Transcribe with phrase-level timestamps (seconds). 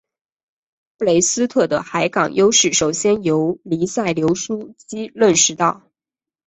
[0.97, 5.83] 布雷斯特的海港优势首先由黎塞留枢机认识到。